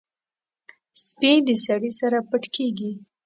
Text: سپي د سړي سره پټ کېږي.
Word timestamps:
سپي 1.05 1.33
د 1.47 1.49
سړي 1.65 1.91
سره 1.99 2.17
پټ 2.29 2.43
کېږي. 2.55 2.91